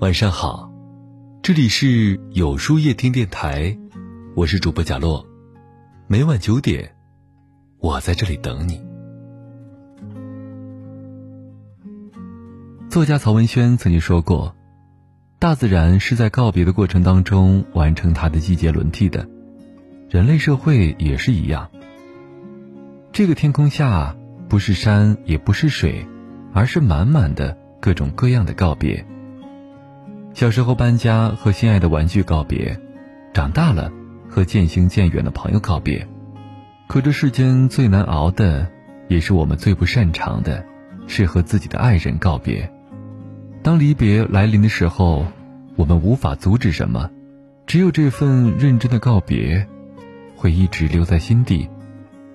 [0.00, 0.72] 晚上好，
[1.42, 3.76] 这里是有书夜听电台，
[4.34, 5.24] 我是主播贾洛，
[6.06, 6.96] 每晚九点，
[7.78, 8.80] 我在这里等你。
[12.88, 14.56] 作家曹文轩曾经说过
[15.38, 19.28] ：“大自然是在告别的过程当中完成它的季节轮替的，
[20.08, 21.70] 人类社会也是一样。
[23.12, 24.16] 这个天空下，
[24.48, 26.06] 不是山，也不是水，
[26.52, 29.06] 而是满满的各种各样的告别。”
[30.32, 32.78] 小时候搬家和心爱的玩具告别，
[33.34, 33.90] 长大了
[34.28, 36.06] 和渐行渐远的朋友告别。
[36.86, 38.70] 可这世间最难熬的，
[39.08, 40.64] 也是我们最不擅长的，
[41.06, 42.72] 是和自己的爱人告别。
[43.62, 45.26] 当离别来临的时候，
[45.76, 47.10] 我们无法阻止什么，
[47.66, 49.66] 只有这份认真的告别，
[50.36, 51.68] 会一直留在心底，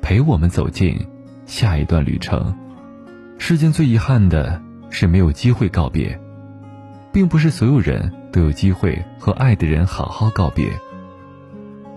[0.02, 1.08] 陪我们走进
[1.46, 2.56] 下一段旅程。
[3.38, 6.20] 世间最遗憾的是没有机会告别。
[7.16, 10.68] 并不是所有人都有机会和爱的人好好告别。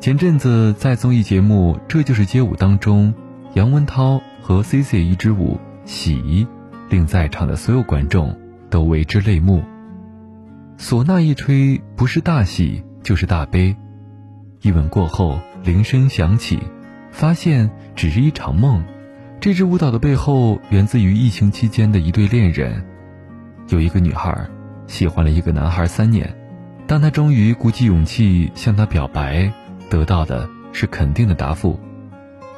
[0.01, 3.13] 前阵子在综艺节目《这就是街舞》当中，
[3.55, 5.03] 杨文涛和 C.C.
[5.03, 6.47] 一支舞喜，
[6.89, 8.39] 令在场的所有观众
[8.71, 9.65] 都为之泪目。
[10.79, 13.75] 唢呐一吹，不是大喜就是大悲。
[14.63, 16.61] 一吻过后，铃声响起，
[17.11, 18.85] 发现只是一场梦。
[19.41, 22.87] 这支舞蹈的背后源自于疫情期间的一对恋人，
[23.67, 24.49] 有一个女孩。
[24.89, 26.35] 喜欢了一个男孩三年，
[26.89, 29.53] 当他终于鼓起勇气向他表白，
[29.89, 31.79] 得到的是肯定的答复。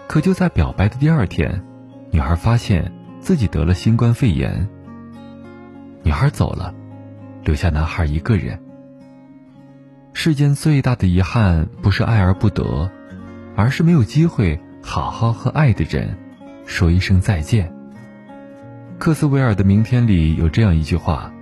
[0.06, 1.62] 可就在表白的第二天，
[2.10, 4.68] 女孩发现自己得了新冠肺炎。
[6.02, 6.72] 女孩走了，
[7.44, 8.58] 留下男孩一个人。
[10.12, 12.90] 世间最大的遗憾不是爱而不得，
[13.56, 16.16] 而是没有机会好好和爱的人
[16.64, 17.72] 说一声再见。
[18.98, 21.32] 克斯维尔的《明天》里有这样一句话。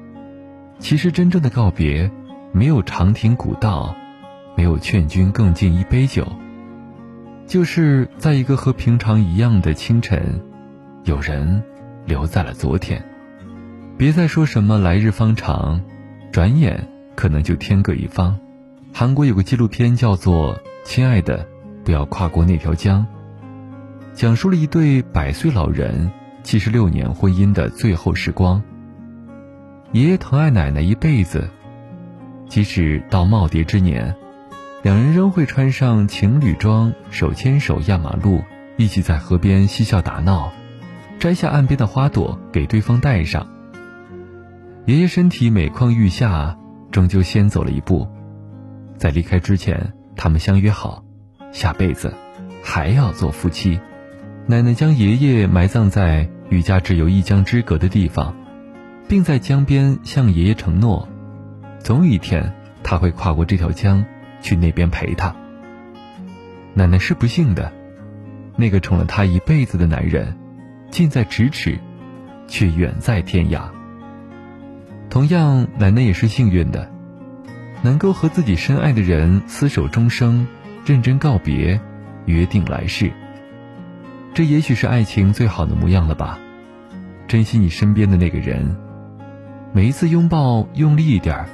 [0.78, 2.10] 其实，真正的告别，
[2.52, 3.94] 没有长亭古道，
[4.56, 6.26] 没有劝君更尽一杯酒，
[7.46, 10.40] 就是在一个和平常一样的清晨，
[11.04, 11.62] 有人
[12.06, 13.04] 留在了昨天。
[13.96, 15.82] 别再说什么来日方长，
[16.30, 18.38] 转眼可能就天各一方。
[18.92, 21.46] 韩国有个纪录片叫做《亲爱的，
[21.84, 23.04] 不要跨过那条江》，
[24.14, 26.10] 讲述了一对百岁老人
[26.44, 28.62] 七十六年婚姻的最后时光。
[29.92, 31.48] 爷爷疼爱奶奶一辈子，
[32.46, 34.14] 即使到耄耋之年，
[34.82, 38.44] 两人仍会穿上情侣装，手牵手压马路，
[38.76, 40.52] 一起在河边嬉笑打闹，
[41.18, 43.48] 摘下岸边的花朵给对方戴上。
[44.84, 46.58] 爷爷身体每况愈下，
[46.90, 48.06] 终究先走了一步，
[48.98, 51.02] 在离开之前，他们相约好，
[51.50, 52.12] 下辈子
[52.62, 53.80] 还要做夫妻。
[54.46, 58.34] 奶奶将爷爷埋葬在与家只有一江之隔的地方。
[59.08, 61.08] 并在江边向爷爷承诺，
[61.80, 64.04] 总有一天他会跨过这条江，
[64.42, 65.34] 去那边陪他。
[66.74, 67.72] 奶奶是不幸的，
[68.54, 70.36] 那个宠了她一辈子的男人，
[70.90, 71.78] 近在咫尺，
[72.46, 73.62] 却远在天涯。
[75.08, 76.90] 同样，奶奶也是幸运的，
[77.82, 80.46] 能够和自己深爱的人厮守终生，
[80.84, 81.80] 认真告别，
[82.26, 83.10] 约定来世。
[84.34, 86.38] 这也许是爱情最好的模样了吧？
[87.26, 88.76] 珍惜你身边的那个人。
[89.72, 91.46] 每一次拥抱用力一点，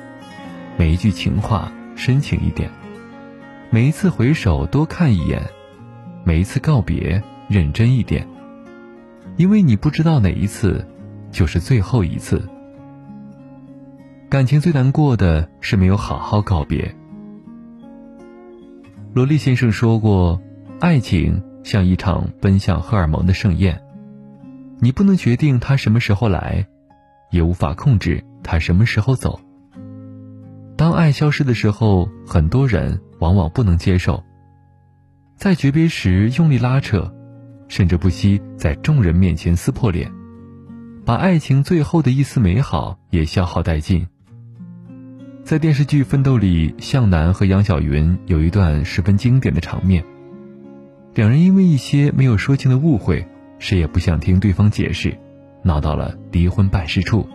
[0.77, 2.71] 每一句情话深情一点，
[3.71, 5.43] 每一次回首多看一眼，
[6.25, 8.27] 每一次告别认真一点，
[9.37, 10.87] 因为你不知道哪一次
[11.33, 12.49] 就是最后一次。
[14.31, 16.95] 感情最难过的是没有好好告别。
[19.13, 20.41] 罗莉先生说过，
[20.81, 23.83] 爱情像一场奔向荷尔蒙的盛宴，
[24.79, 26.67] 你不能决定它什么时候来。
[27.35, 29.41] 也无法控制他什么时候走。
[30.77, 34.23] 当爱消失的时候，很多人往往不能接受，
[35.37, 37.13] 在诀别时用力拉扯，
[37.67, 40.13] 甚至不惜在众人面前撕破脸，
[41.05, 44.07] 把爱情最后的一丝美好也消耗殆尽。
[45.43, 50.05] 在电视剧《奋斗》里，向南和杨晓云有一段十分经典的场面，
[51.15, 53.27] 两人因为一些没有说清的误会，
[53.59, 55.19] 谁也不想听对方解释。
[55.65, 57.27] 闹到了离婚办事处，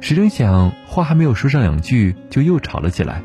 [0.00, 3.22] 谁成想话还没有说上两句，就又吵了起来。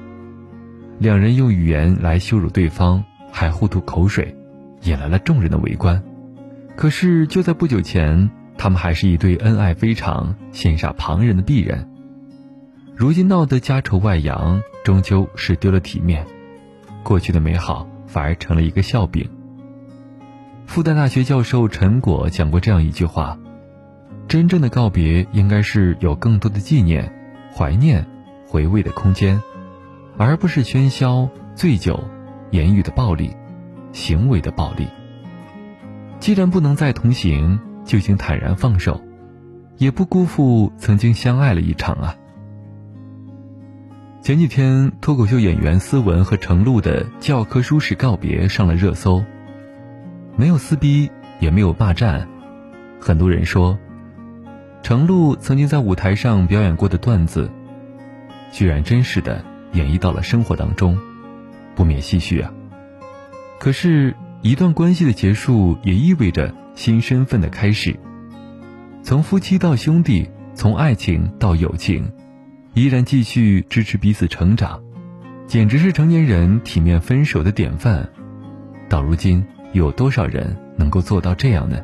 [1.00, 4.36] 两人用语言来羞辱对方，还互吐口水，
[4.84, 6.04] 引来了众人的围观。
[6.76, 11.90] 可是就在不久前，他们还是一对恩爱非常、羡煞旁人的璧人。
[12.96, 16.26] 如今闹得家丑外扬，终究是丢了体面，
[17.04, 19.28] 过去的美好反而成了一个笑柄。
[20.66, 23.38] 复旦大学教授陈果讲过这样一句话。
[24.34, 27.14] 真正的告别应该是有更多的纪念，
[27.54, 28.04] 怀念、
[28.48, 29.40] 回味的空间，
[30.18, 32.04] 而不是喧嚣、醉酒、
[32.50, 33.38] 言语的暴力、
[33.92, 34.88] 行为的暴力。
[36.20, 39.00] 既然不能再同行，就请坦然放手，
[39.78, 42.16] 也不辜负曾经相爱了一场啊。
[44.24, 49.24] 前几天，脱口秀演员思文和程璐的教科书式告别上了热搜，
[50.36, 52.28] 没有撕逼，也没有霸占，
[53.00, 53.78] 很多人说，
[54.84, 57.50] 程璐曾经在舞台上表演过的段子，
[58.52, 59.42] 居然真实的
[59.72, 61.00] 演绎到了生活当中，
[61.74, 62.52] 不免唏嘘啊。
[63.62, 67.98] 可是，一段关系的结束，也意味着新身份的开始，
[69.02, 72.12] 从夫妻到兄弟，从爱情到友情。
[72.74, 74.82] 依然继续支持彼此成长，
[75.48, 78.10] 简直是成年人体面分手的典范。
[78.90, 81.80] 到如今，有多少人能够做到这样呢？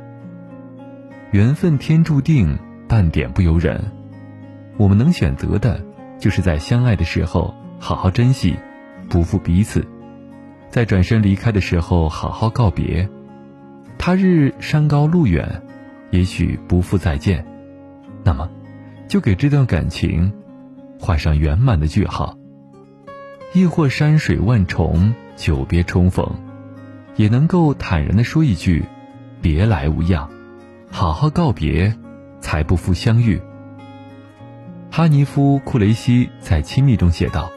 [1.31, 2.57] 缘分天注定，
[2.89, 3.79] 半点不由人。
[4.75, 5.79] 我们能选择的，
[6.17, 8.57] 就是在相爱的时候好好珍惜，
[9.07, 9.81] 不负彼此；
[10.71, 13.07] 在转身离开的时候好好告别。
[13.99, 15.61] 他日山高路远，
[16.09, 17.45] 也许不复再见。
[18.23, 18.49] 那么，
[19.07, 20.33] 就给这段感情。
[20.99, 22.35] 画上圆满的句号。
[23.53, 26.27] 亦或山水万重，久别重逢，
[27.15, 28.83] 也能够坦然的说一句
[29.41, 30.29] ：“别来无恙，
[30.91, 31.95] 好好告别，
[32.39, 33.41] 才不负相遇。”
[34.91, 37.51] 哈尼夫·库雷西在《亲密》中写道：“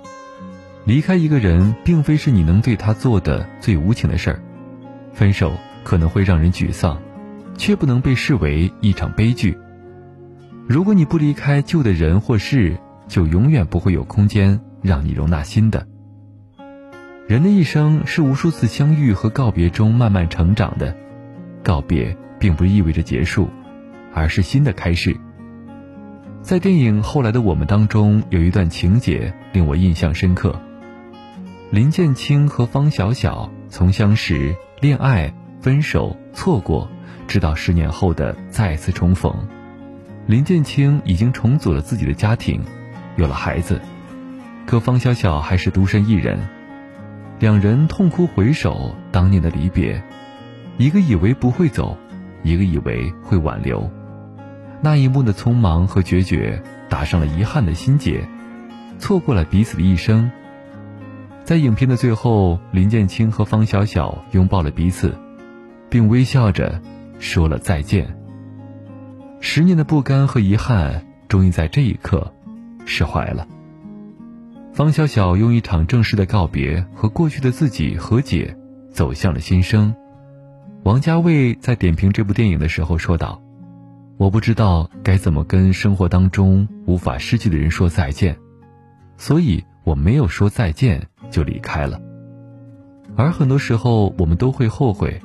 [0.85, 4.43] 离开一个人，并非是你能对他做的最无情的事儿。
[5.13, 5.53] 分手
[5.83, 7.01] 可能会让人沮丧，
[7.57, 9.57] 却不能被视为一场悲剧。
[10.69, 12.79] 如果你不离开旧的人或事，
[13.09, 15.87] 就永远不会有空间让你容纳新的。
[17.27, 20.97] 人的一生是无数次相遇和告别中慢慢成长的，
[21.63, 23.49] 告别并不意味着结束，
[24.15, 25.17] 而是新的开始。
[26.43, 30.61] 在电影《后来的我们》当中，有一段情节令我印象深刻：
[31.71, 36.91] 林建清和方小小从相识、恋爱、分手、错过，
[37.29, 39.33] 直到十年后的再次重逢。
[40.27, 42.61] 林建清已经重组了自己的家庭。
[43.17, 43.81] 有了孩子，
[44.67, 46.39] 可方小小还是独身一人。
[47.39, 50.03] 两人痛哭回首当年的离别，
[50.79, 51.97] 一个以为不会走，
[52.43, 53.91] 一个以为会挽留。
[54.85, 58.29] 那一幕的匆忙和决绝，打上了遗憾的心结，
[58.99, 60.31] 错过了彼此的一生。
[61.45, 65.17] 在影片的最后，林建清和方小小拥抱了彼此，
[65.89, 66.83] 并微笑着
[67.21, 68.17] 说了再见。
[69.41, 72.33] 十年的不甘和遗憾，终于在这一刻。
[72.85, 73.47] 释怀了。
[74.73, 78.57] 方小小用一场正式的告别和过去的自己和解，
[78.91, 79.95] 走向了新生。
[80.83, 83.41] 王家卫在点评这部电影的时候说道
[84.23, 88.37] ：“我不知道该怎么跟生活当中无法失去的人说再见，
[89.17, 92.01] 所以我没有说再见就离开了。
[93.17, 95.21] 而很多时候我们都会后悔，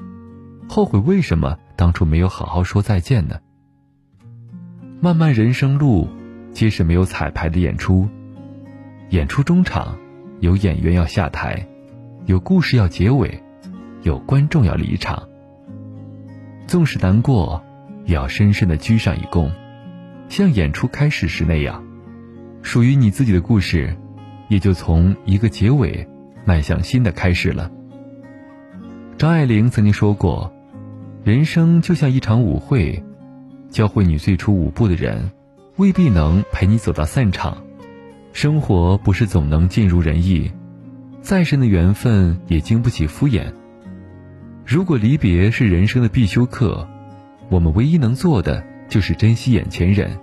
[0.67, 3.37] 后悔为什么当初没有好好说再见呢？
[4.99, 6.07] 漫漫人生路。”
[6.51, 8.09] 皆是没有彩排的演出，
[9.11, 9.95] 演出中场，
[10.39, 11.67] 有演员要下台，
[12.25, 13.43] 有故事要结尾，
[14.01, 15.21] 有观众要离场。
[16.65, 17.63] 纵使难过，
[18.07, 19.51] 也要深深的鞠上一躬，
[20.29, 21.83] 像演出开始时那样，
[22.63, 23.95] 属于你自己的故事，
[24.47, 26.07] 也就从一个结尾，
[26.43, 27.69] 迈向新的开始了。
[29.19, 30.51] 张爱玲曾经说过
[31.23, 33.03] ：“人生就像一场舞会，
[33.69, 35.29] 教会你最初舞步的人。”
[35.77, 37.63] 未必能陪你走到散场，
[38.33, 40.51] 生活不是总能尽如人意，
[41.21, 43.53] 再深的缘分也经不起敷衍。
[44.65, 46.89] 如果离别是人生的必修课，
[47.49, 50.19] 我们唯一能做的就是珍惜眼前人。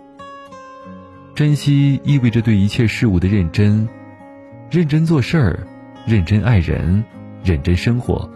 [1.35, 3.88] 珍惜意味着对一切事物的认真，
[4.71, 5.66] 认真做事儿，
[6.07, 7.04] 认真爱人，
[7.43, 8.31] 认真生活，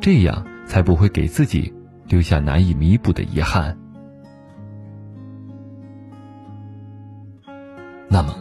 [0.00, 1.72] 这样才不会给自己
[2.06, 3.76] 留下难以弥补的遗憾。
[8.08, 8.34] 那么，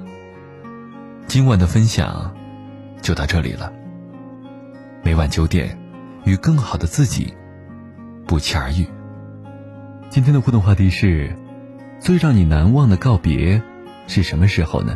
[1.28, 2.34] 今晚的分享
[3.02, 3.74] 就到这里了。
[5.04, 5.78] 每晚九点，
[6.24, 7.34] 与更好的自己
[8.26, 8.88] 不期而遇。
[10.14, 11.36] 今天的互动话题是：
[12.00, 13.60] 最让你难忘的告别
[14.06, 14.96] 是什么时候呢？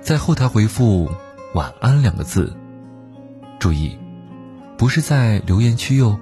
[0.00, 1.10] 在后台回复
[1.56, 2.56] “晚安”两个字，
[3.58, 3.98] 注意，
[4.76, 6.20] 不是在留言区哟。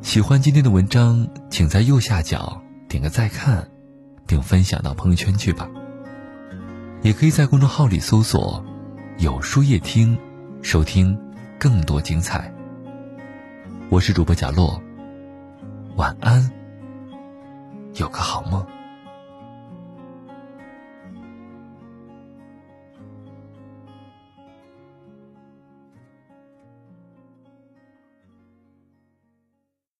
[0.00, 3.68] 喜欢今天的文章，请在右下角点个再看，
[4.26, 5.68] 并分享到朋友圈去吧。
[7.02, 8.64] 也可以在公众号里搜索
[9.20, 10.18] “有书夜听”，
[10.64, 11.20] 收听
[11.58, 12.50] 更多精彩。
[13.90, 14.82] 我是主播贾洛，
[15.96, 16.52] 晚安，
[17.94, 18.75] 有个好梦。